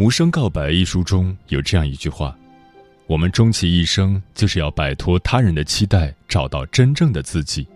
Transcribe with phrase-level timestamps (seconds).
[0.00, 2.34] 无声告白》一书中有这样一句话
[3.06, 7.66] ：“我们终其一生，就是要摆脱他人的期待，找到真正的自己。”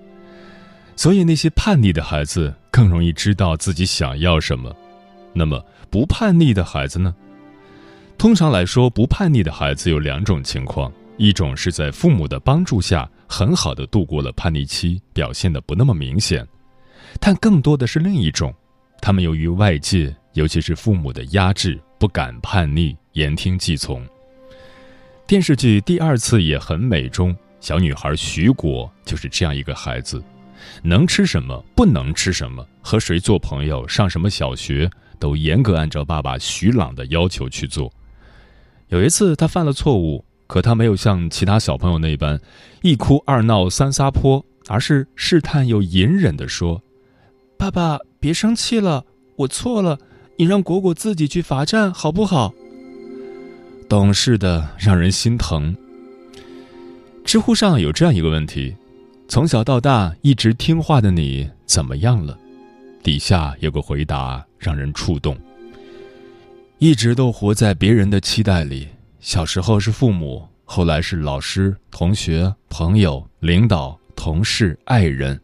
[0.96, 4.74] 所以，那些叛逆的孩子更容易知道自己想要什么。
[5.34, 7.14] 那么，不叛逆的孩子呢？
[8.16, 16.42] 通常来说，不叛逆的孩子有两种情况：一种是在父母的帮助下，很好的度过了叛逆期，表现的不那么明显；
[17.20, 18.50] 但更多的是另一种，
[19.02, 21.78] 他们由于外界，尤其是父母的压制。
[22.04, 24.06] 不敢叛逆，言听计从。
[25.26, 30.22] 电视剧《第二次也很美》中，小女孩徐果就是这样一个孩子，
[30.82, 37.90] 能吃什么，不能吃什么，和谁做朋友，上什么小学，都严格按照爸爸徐朗的要求去做。
[38.88, 42.38] 有一次，他犯了错误，可他没有像其他小朋友那般
[42.82, 46.82] 一哭二闹三撒泼，而是试探又隐忍地说
[47.56, 49.98] ：“爸爸，别生气了，我错了。”
[50.36, 52.52] 你让果果自己去罚站好不好？
[53.88, 55.76] 懂事的让人心疼。
[57.24, 58.74] 知乎上有这样一个问题：
[59.28, 62.36] 从小到大一直听话的你怎么样了？
[63.02, 65.38] 底下有个回答让人触动：
[66.78, 68.88] 一直都活在别人的期待里，
[69.20, 75.40] 小时候是父母，后来是老师、同学、朋友、领导、同事、爱人，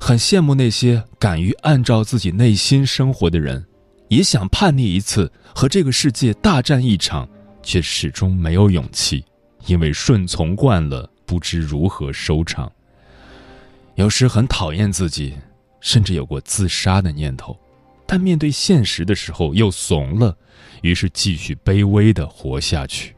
[0.00, 3.64] 很羡慕那些敢于按照自己内心生活的人。
[4.08, 7.28] 也想叛逆一次，和这个世界大战一场，
[7.62, 9.24] 却始终没有勇气，
[9.66, 12.70] 因为顺从惯了，不知如何收场。
[13.94, 15.34] 有时很讨厌自己，
[15.80, 17.58] 甚至有过自杀的念头，
[18.06, 20.36] 但面对现实的时候又怂了，
[20.82, 23.14] 于是继续卑微的活下去。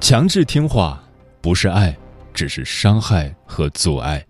[0.00, 1.02] 强制听话
[1.40, 1.96] 不是爱，
[2.32, 4.24] 只是伤害和阻碍。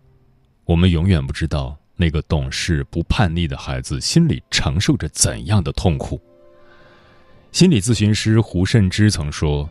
[0.65, 1.77] 我们永远不知道。
[1.97, 6.21] 那个懂事不叛逆的孩子心里承受着怎样的痛苦？
[7.53, 9.71] 心理咨询师胡慎之曾说：“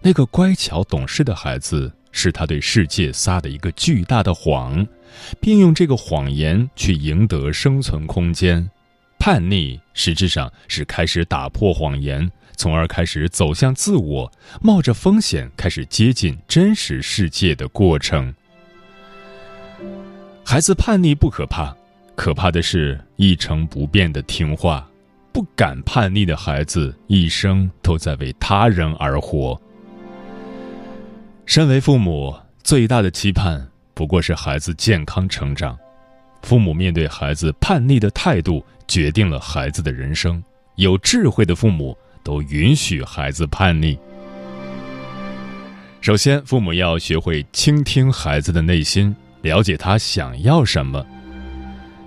[0.00, 4.86] 那个乖巧懂事的孩子是他对世界撒的一个巨大的谎，
[5.40, 8.70] 并用这个谎言去赢得生存空间。
[9.18, 18.32] 叛逆实质上是开始打破谎言，从而开始走向自我，冒着风险开始接近真实世界的过程。”
[20.46, 21.74] 孩子叛逆不可怕，
[22.14, 24.86] 可怕的是一成不变的听话。
[25.32, 29.60] 不敢叛逆的孩子，一生都在为他人而活。
[31.46, 32.32] 身为父母，
[32.62, 35.76] 最大的期盼不过是孩子健康成长。
[36.42, 40.40] 父母面对孩子叛逆的态度，决定了孩子的人生。
[40.76, 43.98] 有智慧的父母都允许孩子叛逆。
[46.00, 49.16] 首先，父母要学会倾听孩子的内心。
[49.44, 51.04] 了解他想要什么。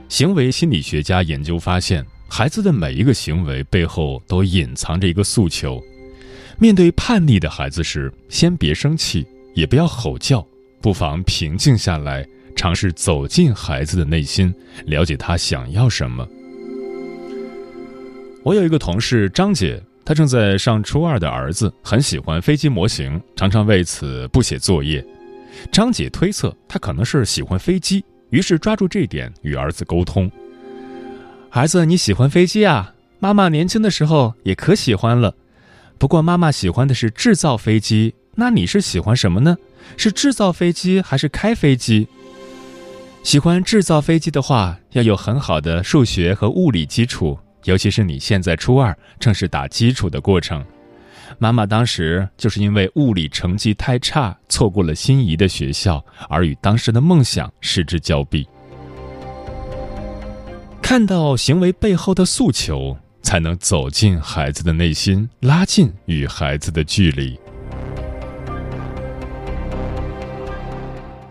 [0.10, 5.82] 行为心理学家研究发现，孩子的每一个行为背后都隐藏着一个诉求。
[6.58, 9.24] 面对叛逆的孩子时，先别生气，
[9.54, 10.46] 也不要吼叫，
[10.82, 12.26] 不妨平静下来，
[12.56, 14.52] 尝试走进孩子的内心，
[14.86, 16.28] 了解他想要什么。
[18.44, 25.06] 我有一个同事张姐，她正在上初二的儿子很喜欢飞机模型，常常为此不写作业。
[25.72, 30.32] 张姐推测他可能是喜欢飞机，于是抓住这点与儿子沟通
[31.52, 32.94] ：“儿子，你喜欢飞机啊？
[33.20, 35.34] 妈妈年轻的时候也可喜欢了，
[35.98, 39.58] 不过妈妈喜欢的是制造飞机，那你是喜欢什么呢？
[39.96, 42.08] 是制造飞机还是开飞机？
[43.24, 50.64] 喜欢制造飞机的话，要有很好的数学和物理基础，尤其是你现在初二，正是打基础的过程。
[51.40, 58.48] 妈妈当时就是因为物理成绩太差，错过了心仪的学校，而与当时的梦想失之交臂。
[60.82, 67.40] 看到行为背后的诉求，才能走进孩子的内心，拉近与孩子的距离。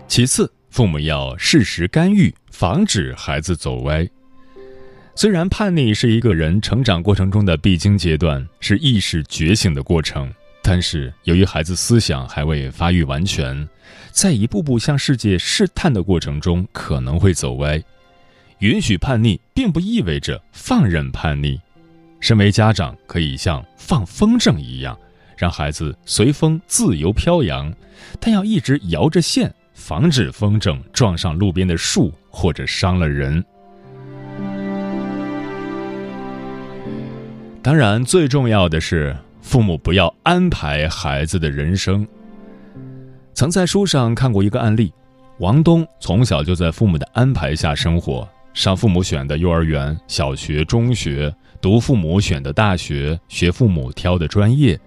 [0.07, 4.07] 其次，父母要适时干预，防止孩子走歪。
[5.17, 10.31] 虽然叛逆是一个人成长过程中的必经阶段，是意识觉醒的过程，
[10.61, 13.67] 但是由于孩子思想还未发育完全，
[14.11, 17.81] 在一步步向世界试探的过程中，可能会走歪。
[18.59, 21.59] 允许叛逆，并不意味着放任叛逆。
[22.19, 24.95] 身为家长，可以像放风筝一样，
[25.35, 27.73] 让孩子随风自由飘扬，
[28.19, 33.43] 但要一直摇着线，防止风筝撞上路边的树或者伤了人。
[37.67, 42.07] 当然，最重要的是，父母不要安排孩子的人生。
[43.33, 44.93] 曾在书上看过一个案例：
[45.39, 54.79] 王东从小就在父母的安排下生活，上父母选的幼儿园、小学、中学，读父母选的大学，学父母挑的专业，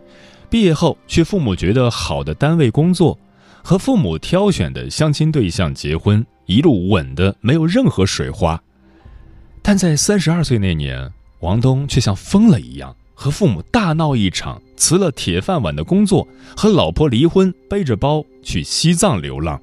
[0.49, 3.19] 毕业后去父母觉得好的单位工作，
[3.63, 8.59] 和父母挑选的相亲对象结婚，一路稳的没有任何水花。
[9.61, 11.13] 但在三十二岁那年。
[11.41, 16.27] 王东却像疯了一样，和父母大闹一场，辞了铁饭碗的工作，
[16.57, 19.61] 和老婆离婚，背着包去西藏流浪。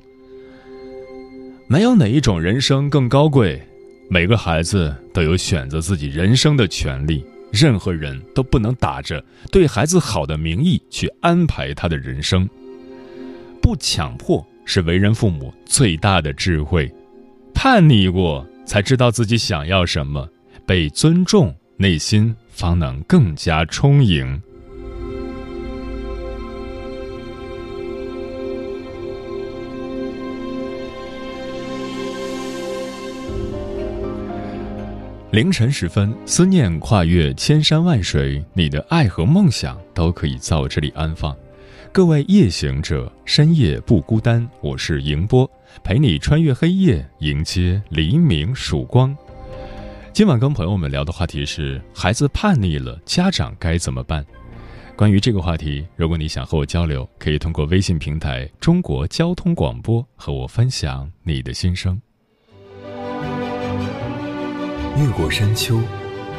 [1.68, 3.62] 没有哪一种人生更高贵，
[4.10, 12.48] 每个孩子都有选择自己人生的权利，任何人都不能打着对孩子好的名义去安排他的人生。
[13.62, 16.90] 不强迫是为人父母最大的智慧，
[17.54, 20.28] 叛逆过才知道自己想要什么，
[20.66, 21.54] 被尊重。
[21.80, 24.42] 内心方能更加充盈。
[35.30, 41.38] 凌晨时分，思念跨越千山万水，你的爱和梦想都可以在我这里安放。
[41.92, 45.48] 各位夜行者，深夜不孤单，我是迎波，
[45.84, 49.16] 陪你穿越黑夜，迎接黎明曙光。
[50.18, 54.26] 今晚跟朋友们聊的话题是：孩子叛逆了，家长该怎么办？
[54.96, 62.02] 关于这个话题，如果你想和我交流，可以通过微信平台“中国交通广播”和我分享你的心声。
[64.98, 65.80] 越过山丘，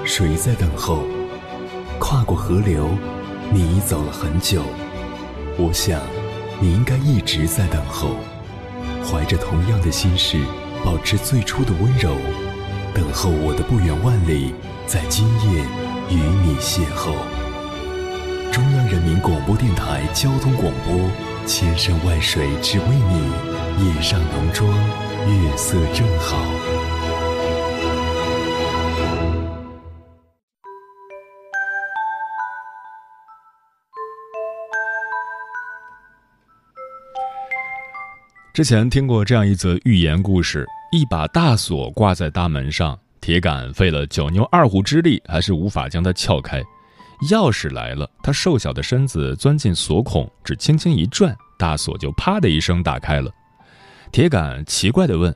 [0.05, 1.05] 谁在等候？
[2.01, 2.91] 跨过河流，
[3.53, 4.61] 你已走了很久。
[5.57, 6.03] 我想，
[6.61, 8.17] 你应该一直在等候，
[9.05, 10.37] 怀着同样的心事，
[10.85, 12.17] 保持最初的温柔。
[12.99, 14.53] 等候我的不远万里，
[14.85, 15.63] 在今夜
[16.11, 17.15] 与你邂逅。
[18.51, 21.09] 中央人民广播电台交通广播，
[21.47, 24.69] 千山万水只为你，夜上浓妆，
[25.29, 26.78] 月色正好。
[38.59, 40.67] 之前听过这样一则寓言故事。
[40.91, 46.61] 一把大锁挂在大门上，铁杆费了九牛二虎之力，还是无法将它撬开。
[47.31, 53.31] 钥匙来了，他瘦小的身子钻进锁孔，只轻轻一转，大锁就啪的一声打开了。
[54.11, 55.33] 铁杆奇怪地问：“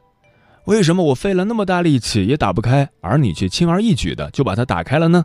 [0.67, 5.25] 为什么我费了那么大力气也打不开，而你却轻而易举的就把它打开了呢？”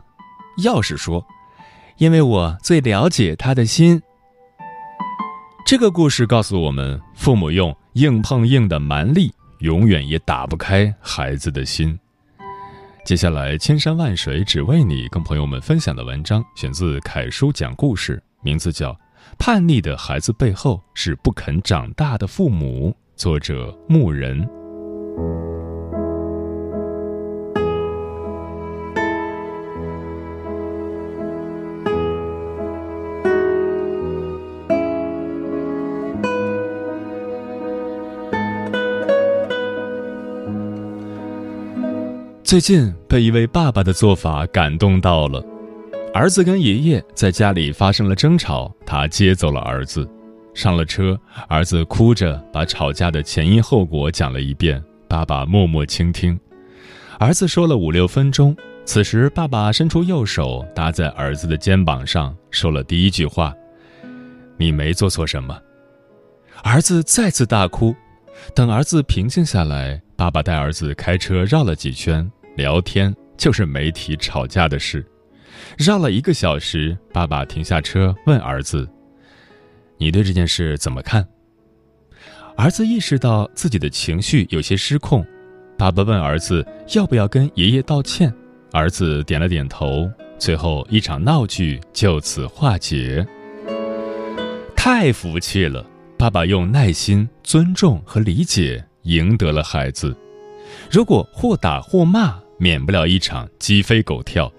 [0.62, 1.26] 钥匙说
[1.98, 4.00] ：“因为我最了解他的心。”
[5.66, 9.32] 这个故事告诉我们，父母用硬碰硬的蛮力。
[9.58, 11.98] 永远也打不开孩子的心。
[13.04, 18.92] 接下来，千山万水只为你，跟朋友们分享的文章选自凯叔讲故事，名字叫
[19.36, 24.48] 《叛逆的孩子背后是不肯长大的父母》，作者牧人。
[42.48, 45.44] 最近被一位爸爸的做法感动到了，
[46.14, 50.08] 儿子跟爷爷在家里发生了争吵，他接走了儿子，
[50.54, 56.40] 上了车，儿子哭着把吵架的前因后果讲了一遍，爸爸默默倾听，
[57.18, 63.54] 儿子说了五六分钟，此时爸爸伸出右手搭在儿子的肩膀上，说了第一句话
[64.56, 65.54] ：“你没做错什么。”
[66.64, 67.94] 儿子再次大哭，
[68.54, 72.26] 等儿子平静下来，爸爸带儿子开车绕了几圈。
[72.58, 75.06] 聊天就是没提吵架的事，
[75.78, 78.86] 绕了一个小时，爸爸停下车问儿子
[79.96, 81.24] ：“你对这件事怎么看？”
[82.58, 85.24] 儿子意识到自己的情绪有些失控，
[85.78, 88.34] 爸爸问儿子要不要跟爷爷道歉，
[88.72, 90.10] 儿子点了点头。
[90.36, 93.24] 最后一场闹剧就此化解。
[94.74, 95.86] 太服气了，
[96.18, 100.16] 爸爸用耐心、尊重和理解赢得了孩子。
[100.90, 104.52] 如果或打或骂，免不了一场鸡飞狗跳。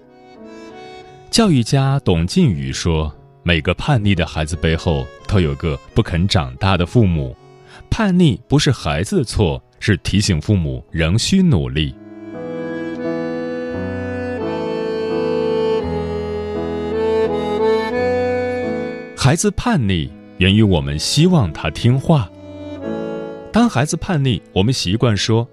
[1.30, 3.14] 教育家董靖宇说
[3.44, 7.36] ：“每个叛逆的孩子背后都有个不肯长大的父母，
[7.88, 11.94] 叛逆不是孩子的错，是提醒父母仍需努力。”
[19.16, 22.28] 孩子叛逆源于我们希望他听话。
[23.52, 25.46] 当孩子叛逆，我们习惯说：“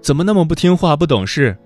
[0.00, 1.56] 怎么那么不听话、不懂事？”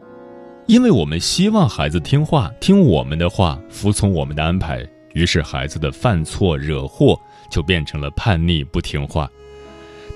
[0.70, 7.18] 因为我们希望孩子听话、听我们的话、服从我们的安排，于是孩子的犯错、惹祸
[7.50, 9.28] 就变成了叛逆、不听话。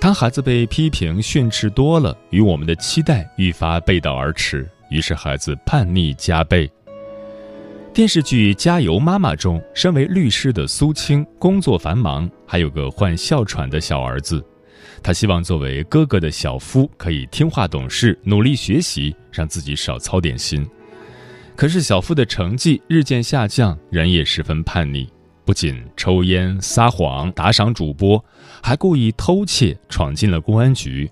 [0.01, 6.71] 当孩子被批评、训斥多了，与我们的期待愈发背道而驰，于是孩子叛逆加倍。
[7.93, 14.41] 电视剧《加油妈妈》中，身为律师的苏青工作繁忙，还有个患哮喘的小儿子。
[15.03, 20.67] 他希望作为哥哥的小夫可以听话懂事，努力学习，让自己少操点心。
[21.57, 25.09] 可是小夫的成绩日渐下降，人也十分叛逆，
[25.45, 28.25] 不仅抽烟、撒谎、打赏主播，
[28.63, 31.11] 还故意偷窃，闯进了公安局，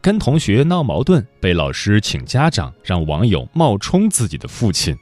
[0.00, 4.96] 跟同学闹矛盾，被老师请家长，让网友冒充自己的父亲。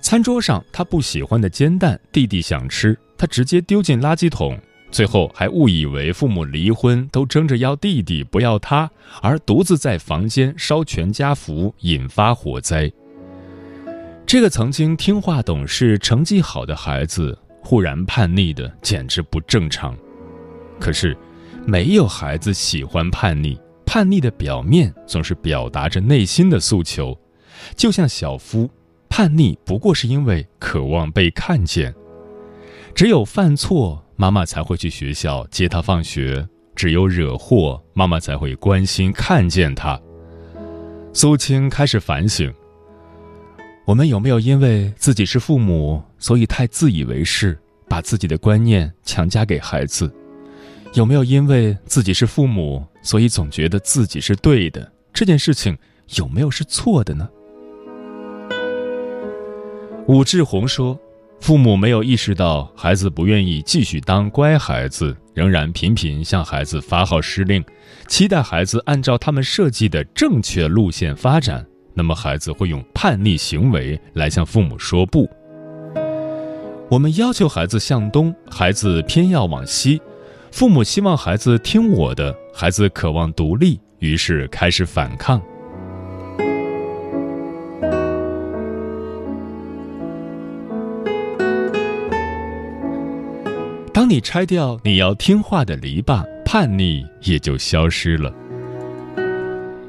[0.00, 4.58] 餐桌上，他不喜欢的煎蛋，弟弟想吃，他直接丢进垃圾桶。
[4.92, 8.88] 最后还误以为父母离婚，都争着要弟弟不要他，
[9.22, 12.92] 而独自在房间烧全家福，引发火灾。
[14.26, 19.96] 这个曾经听话懂事、成绩好的孩子，忽然叛逆的简直不正常。
[20.78, 21.16] 可是，
[21.66, 27.18] 没有孩子喜欢叛逆，叛逆的表面总是表达着内心的诉求，
[27.74, 28.68] 就像小夫。
[29.08, 31.94] 叛逆不过是因为渴望被看见，
[32.94, 40.00] 只有犯错，妈妈才会去学校接他放学；只有惹祸，妈妈才会关心看见他。
[41.12, 42.48] 苏青开始反省：
[43.84, 50.08] 我们有没有因为自己是父母，所以太自以为是，把自己的观念强加给孩子？
[50.94, 54.88] 有没有因为自己是父母，所以总觉得自己是对的？
[55.12, 55.76] 这件事情
[56.14, 57.28] 有没有是错的呢？
[60.06, 60.96] 武志红说
[61.42, 67.64] ：“父母没有意识到孩子不愿意继续当乖孩子，仍然频频向孩子发号施令，
[68.06, 75.28] 期待孩子按照他们设计的正确路线发展，那么孩子会用叛逆行为来向父母说不。
[76.88, 79.98] 我们要求孩子向东，孩子偏要往西；
[80.52, 85.42] 父母希望孩子听我的，孩子渴望独立，于是开始反抗。”
[94.12, 98.30] 你拆掉你要听话的篱笆，叛逆也就消失了。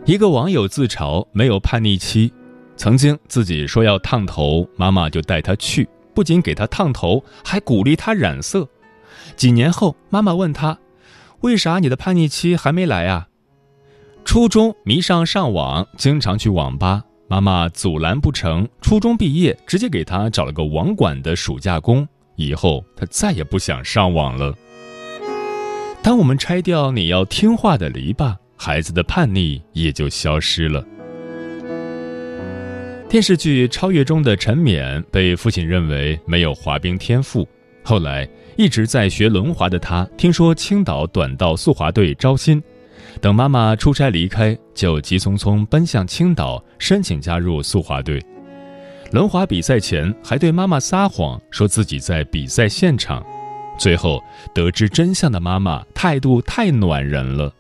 [0.06, 2.32] 一个网友自嘲没有叛逆期，
[2.77, 8.65] 曾经自己说要烫头，妈妈就带他去，不仅给他烫头，还鼓励他染色。
[9.36, 10.80] 几年后，妈妈问他
[11.44, 13.27] ：“为啥你的叛逆期还没来啊？”
[14.24, 22.08] 初中迷上上网，经常去网吧，妈妈阻拦不成，初中毕业直接给他找了个网管的暑假工。
[22.36, 24.54] 以后他再也不想上网了。
[26.02, 30.84] 当我们拆掉你要听话的篱笆，孩子的叛逆也就消失了。
[33.08, 37.48] 电视剧《超越》中的陈冕被父亲认为没有滑冰天赋，
[37.84, 42.62] 后来一直在学轮滑的他，听说青岛短道速滑队招新，
[43.22, 48.20] 等妈妈出差离开，就急匆匆奔向青岛申请加入速滑队。
[49.13, 53.24] 轮滑比赛前还对妈妈撒谎，说自己在比赛现场。
[53.77, 54.20] 最后
[54.55, 57.53] 得知真相的妈妈态度太暖人了。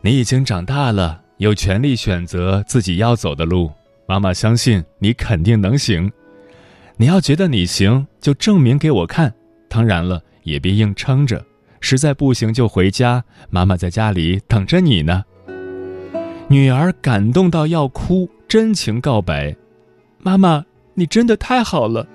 [0.00, 3.72] 你已经长大了，有权利选择自己要走的路。
[4.06, 6.08] 妈妈相信你肯定能行。
[6.96, 9.34] 你要觉得你行，就证明给我看。
[9.68, 11.44] 当然了，也别硬撑着，
[11.80, 15.24] 实在不行就回家，妈妈在家里等着你呢。
[16.46, 19.56] 女儿感动到要哭，真情告白。
[20.22, 22.06] 妈妈，你真的太好了。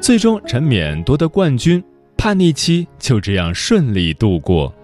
[0.00, 1.82] 最终，陈冕夺得冠军，
[2.16, 4.74] 叛逆期就这样顺利度过。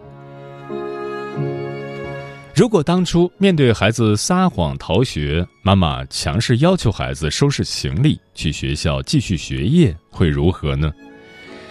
[2.54, 10.92] 如果当初面对孩子撒谎逃学，妈妈强势要求孩子收拾行李去学校继续学业，会如何呢？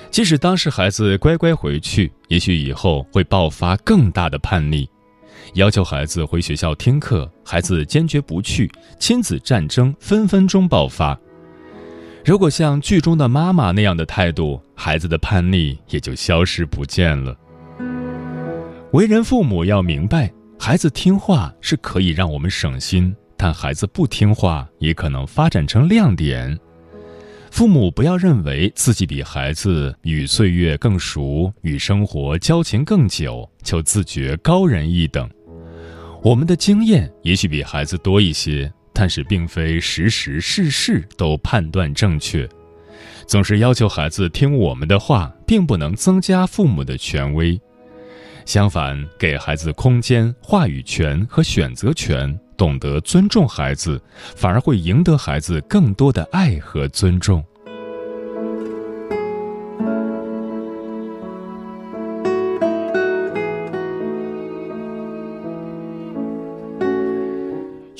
[0.09, 4.89] 即使当时孩子乖乖回去，也许以后会爆发更大的叛逆。
[5.55, 11.17] 要求孩子回学校听课，孩子坚决不去，亲子战争分分钟爆发。
[12.23, 17.35] 如果像剧中的妈妈那样的态度，孩子的叛逆也就消失不见了。
[18.93, 26.57] 为人父母要明白，孩子听话是可以让我们省心，但孩子不听话也可能发展成亮点。
[27.49, 35.29] 父母不要认为自己比孩子与岁月更熟，与生活交情更久，就自觉高人一等。
[36.23, 42.47] 我们的经验也许比孩子多一些，但是并非时时事事都判断正确。
[43.25, 47.59] 总是要求孩子听我们的话，并不能增加父母的权威。
[48.45, 53.99] 相反，给孩子空间、话语权和选择权，懂得尊重孩子，
[54.35, 57.43] 反而会赢得孩子更多的爱和尊重。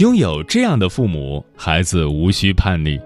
[0.02, 3.00] 拥有这样的父母，孩子无需叛逆。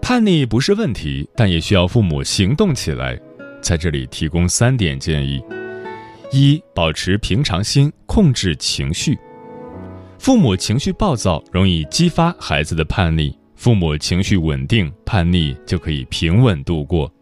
[0.00, 3.20] 叛逆不是问题，但也需要父母行动起来。
[3.60, 5.38] 在这里提供三点建议：
[6.32, 9.18] 一、保持平常心，控制情绪。
[10.18, 17.12] 父母情绪暴躁，容易激发孩子的叛逆；父母情绪稳定，叛逆就可以平稳度过。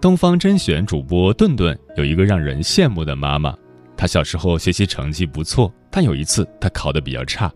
[0.00, 3.52] 东方甄选主播顿顿有一个让人羡慕的妈妈。
[3.96, 7.52] 她小时候学习成绩不错，但有一次他考得比较差，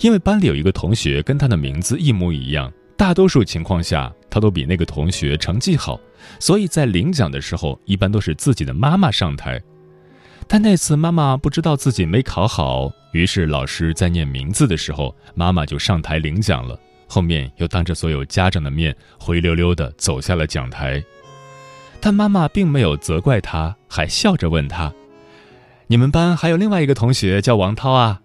[0.00, 2.72] 因为班里有一个同学跟他的名字一模一样。
[2.96, 6.00] 大多数情况下，他都比那个同学成绩好，
[6.40, 9.60] 所以在领奖的时候，一般都是自己的妈妈上台。
[10.48, 16.80] 但那次妈妈不知道自己没考好，于是老师在念名字的时候，妈妈就上台领奖了。
[17.06, 21.04] 后面又当着所有家长的面灰溜溜地走下了讲台。
[22.00, 24.90] 但妈妈并没有责怪他，还笑着问他。
[25.88, 28.20] 你们班还有另外一个同学叫王涛啊。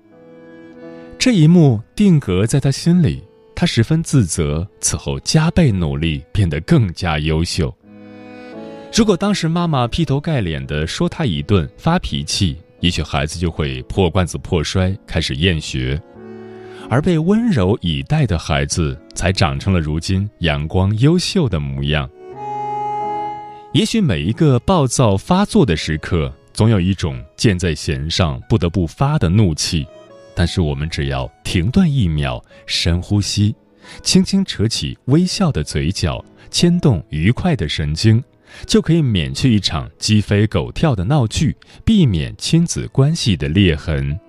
[1.19, 3.24] 这一幕定格在他心里，
[3.56, 7.71] 他十分自责，此后加倍努力，变得更加优秀。
[8.91, 16.02] 如果当时妈妈劈头盖脸的说他一顿，发脾气，也许孩子就会破罐子破摔，开始厌学，
[16.89, 22.10] 而被温柔以待的孩子，才长成了如今阳光优秀的模样。
[23.74, 26.34] 也许每一个暴躁发作的时刻。
[26.53, 29.87] 总有一种箭在弦上不得不发的怒气，
[30.35, 33.55] 但是我们只要停顿一秒，深呼吸，
[34.03, 38.23] 轻轻扯起微笑的嘴角，牵动愉快的神经，
[38.67, 44.19] 就可以免去一场鸡飞狗跳的闹剧，避免亲子关系的裂痕。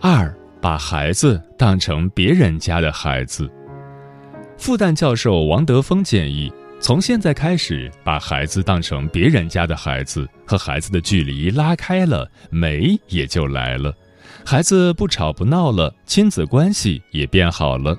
[0.00, 3.50] 二，把孩子当成别人家的孩子。
[4.56, 13.92] 复旦教授王德峰建议，从现在开始，把孩子当成别人家的孩子，和孩子的距离拉开了，美也就来了。
[14.44, 17.98] 孩子不吵不闹了，亲子关系也变好了。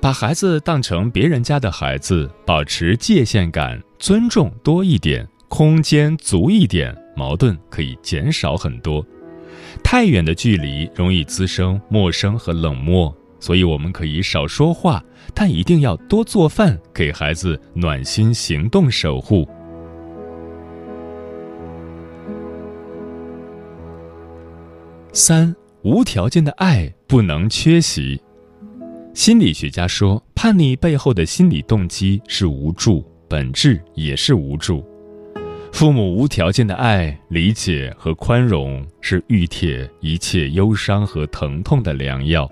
[0.00, 9.04] 把孩子当成别人家的孩子，保持界限感，尊重多一点，空间足一点，矛盾可以减少很多。
[9.82, 13.14] 太远的距离容易滋生陌生和冷漠。
[13.38, 15.02] 所以我们可以少说话，
[15.34, 19.48] 但一定要多做饭，给孩子暖心行动守护。
[25.12, 28.20] 三无条件的爱不能缺席。
[29.14, 34.84] 心理学家说，叛逆背后的心理动机是无助，本质也是无助。
[35.72, 42.46] 父母无条件的爱、理解和宽容，是熨帖一切忧伤和疼痛的良药。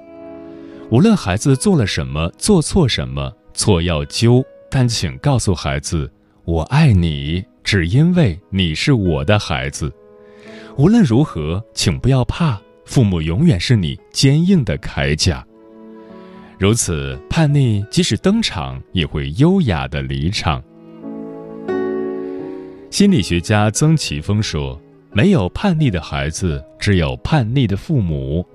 [0.94, 6.08] 无论孩子做了什么，做错什么，错要纠，但请告诉孩子
[6.46, 9.92] ：“我爱你，只因为你是我的孩子。”
[10.78, 15.44] 无论如何，请不要怕，父母永远是你坚硬的铠甲。
[16.60, 20.62] 如此，叛逆即使登场，也会优雅的离场。
[22.88, 24.80] 心理学家曾奇峰说
[25.10, 28.46] ：“没有叛逆的孩子，只有叛逆的父母。”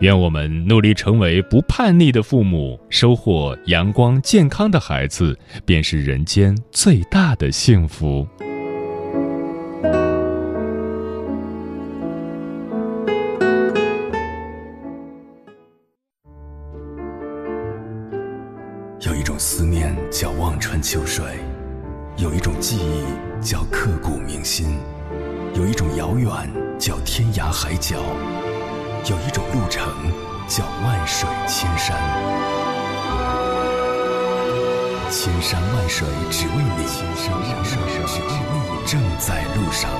[0.00, 8.26] 愿我们努力成为不叛逆的父母，收获阳光健康的孩子，便是人间最大的幸福。
[19.06, 21.24] 有一种思念叫望穿秋水。
[22.16, 24.78] 有一种记忆叫刻骨铭心，
[25.56, 26.30] 有一种遥远
[26.78, 27.96] 叫天涯海角，
[29.06, 29.86] 有一种路程
[30.48, 31.94] 叫万水千山。
[35.10, 39.90] 千山万水只为你，千山万水只为你，正在路上。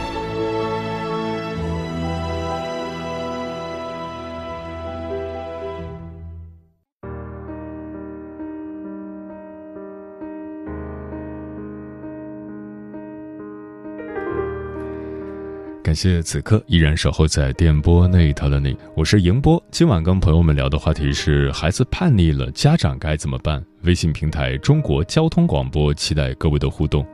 [15.95, 19.63] 感谢此刻依然守候在电波那一头的你，我是迎波。
[19.71, 23.65] 今晚跟朋友们聊的话题是：孩子叛逆了，家长该怎么办？
[23.83, 27.07] 微信平台中国交通广播，期待各位的互动。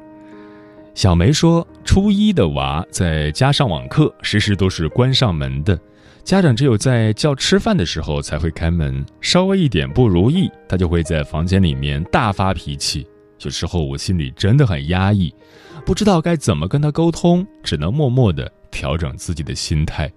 [0.94, 5.78] 小梅说，初一的娃在家上网课，时时都是关上门的，
[6.24, 13.06] 家长只有在叫吃饭的时候才会开门，稍微一点不如意，他就会在房间里面大发脾气。
[13.42, 15.30] 有时候我心里真的很压抑，
[15.84, 18.50] 不知道该怎么跟他沟通，只能默默的。
[18.70, 20.10] 调整自己的心态。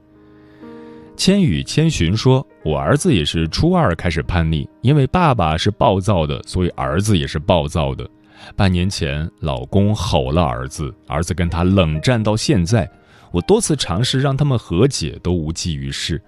[1.15, 8.09] 千语千寻说：“我儿子也是初二开始叛逆，因为爸爸是暴躁的，所以儿子也是暴躁的。
[8.55, 12.89] 半年前，老公吼了儿子，儿子跟他冷战到现在。
[13.31, 16.19] 我多次尝试让他们和解，都无济于事。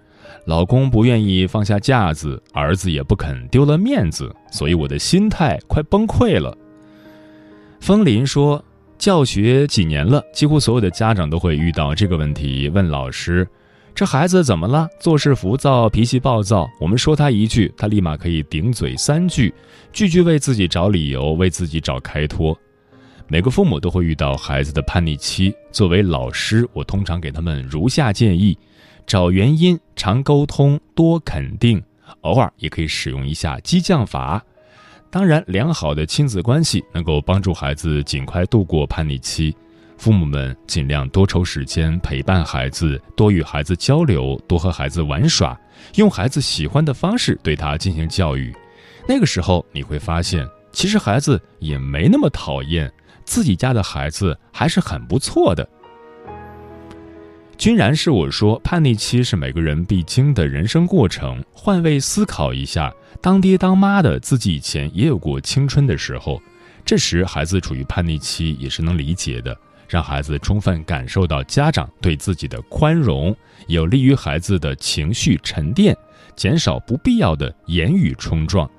[0.46, 6.56] 老公不愿意放下架子，儿子也不肯丢了面子，所以我的心态快崩溃了。”
[7.82, 8.64] 风林说。
[8.98, 13.48] 教学几年了，几乎所有的家长都会遇到这个问题，问老师
[13.94, 14.88] ：“这孩子怎么了？
[15.00, 16.68] 做事浮躁，脾气暴躁。
[16.80, 19.54] 我们说他一句，他立马可以顶嘴三句，
[19.92, 22.58] 句句为自己找理由，为自己找开脱。”
[23.28, 25.54] 每个父母都会遇到孩子的叛逆期。
[25.72, 28.58] 作为老师，我通常给他们如下建议：
[29.08, 31.82] 找原因，常沟通，多肯定，
[32.22, 34.44] 偶尔也可以使用一下激将法。
[35.16, 39.56] 当然，良好的亲子关系能够帮助孩子尽快度过叛逆期。
[39.98, 45.58] 父母们尽量多抽时间陪伴孩子，多与孩子交流，多和孩子玩耍，
[45.96, 48.54] 用孩子喜欢的方式对他进行教育。
[49.08, 52.92] 那个时候，你会发现，其实孩子也没那么讨厌，
[53.24, 55.66] 自己家的孩子还是很不错的。
[57.58, 61.44] 君然是我说，叛逆期是每个人必经的人生过程。
[61.54, 66.42] 换位思考一下，当爹当妈的自己以前也有过青春的时候，
[66.84, 69.56] 这时孩子处于叛逆期也是能理解的。
[69.88, 73.36] 让孩子充分感受到家长对自己的宽容，
[73.68, 75.96] 有利于孩子的情绪沉淀，
[76.36, 78.70] 减少不必要的言语冲撞。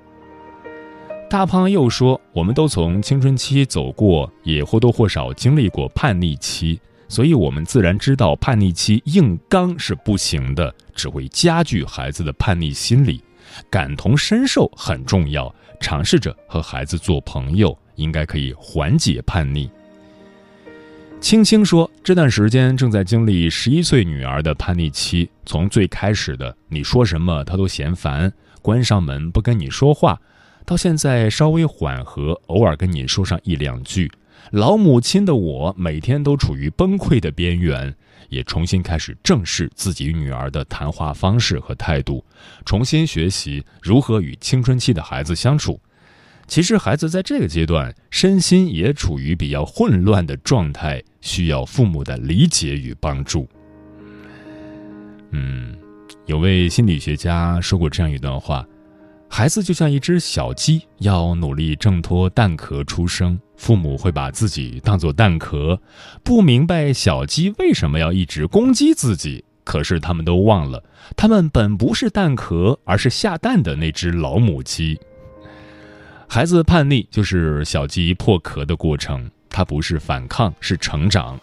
[1.29, 6.79] 大胖又说，我们都从青春期走过，也或多或少经历过叛逆期。
[7.09, 13.21] 所以，我们自然知道叛逆期硬刚是不行的，只会加剧孩子的叛逆心理。
[13.69, 19.69] 感同身受很重要，尝试着和孩子做朋友，应该可以缓解叛逆。
[21.19, 30.19] 青青说，这段时间正在经历十一岁女儿的叛逆期，从最开始的你说什么她都嫌烦，关上门不跟你说话，
[30.63, 34.11] 到现在稍微缓和，偶尔跟你说上一两句。
[34.51, 37.93] 老母亲的我每天都处于崩溃的边缘，
[38.29, 42.23] 也重新开始正视自己女儿的谈话方式和态度，
[42.65, 45.79] 重新学习如何与青春期的孩子相处。
[46.47, 53.49] 其实，孩子在这个阶段身心也处于比较混乱的状态，需要父母的理解与帮助。
[55.31, 55.75] 嗯，
[56.25, 58.65] 有位心理学家说过这样一段话。
[59.29, 63.39] 孩子就像一只小鸡，要努力挣脱蛋壳出生。
[63.55, 65.79] 父母会把自己当作蛋壳，
[66.23, 69.43] 不明白小鸡为什么要一直攻击自己。
[69.63, 70.81] 可是他们都忘了，
[71.15, 74.97] 他们本不是蛋壳，而是下蛋的那只老母鸡。
[76.27, 81.39] 孩子叛逆就是小鸡破壳的过程，它不是反抗，是成长。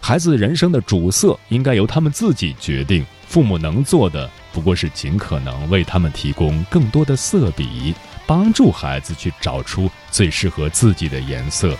[0.00, 4.28] 孩子人生的主色应该由他们自己决定，父母能做的。
[4.52, 7.94] 不过是尽可能为他们提供更多的色笔，
[8.26, 11.76] 帮助孩子去找出最适合自己的颜色。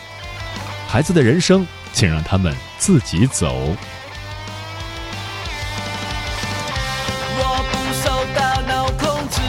[0.89, 3.77] 孩子的人生，请让他们自己走。
[7.39, 9.41] 我不受大脑控制，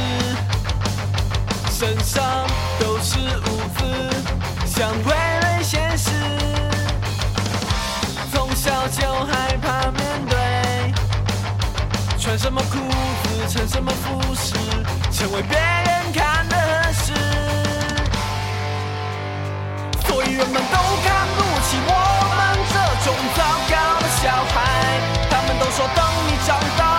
[1.72, 2.46] 身上
[2.80, 3.84] 都是污渍，
[4.68, 6.12] 像傀儡现实。
[8.32, 10.94] 从小就害怕面对，
[12.20, 12.91] 穿什么裤。
[13.62, 14.56] 成什么服饰，
[15.12, 17.14] 成为别人看的合适，
[20.08, 21.92] 所以人们都看不起我
[22.38, 22.40] 们
[22.74, 24.58] 这种糟糕的小孩。
[25.30, 26.91] 他们都说等你长大